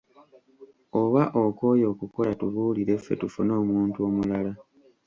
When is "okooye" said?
1.43-1.85